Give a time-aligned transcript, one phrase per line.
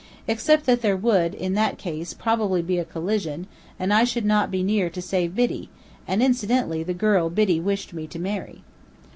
[0.27, 3.45] Except that there would in that case probably be a collision,
[3.77, 5.69] and I should not be near to save Biddy
[6.07, 8.63] and incidentally the girl Biddy wished me to marry.